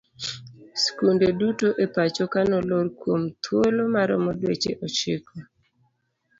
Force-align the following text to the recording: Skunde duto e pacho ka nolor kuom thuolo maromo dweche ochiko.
Skunde 0.83 1.27
duto 1.39 1.67
e 1.83 1.85
pacho 1.95 2.25
ka 2.33 2.41
nolor 2.51 2.85
kuom 2.99 3.21
thuolo 3.43 3.83
maromo 3.95 4.31
dweche 4.41 4.71
ochiko. 4.85 5.35